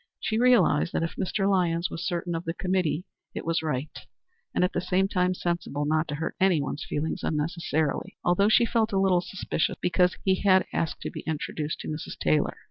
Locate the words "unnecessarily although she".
7.21-8.65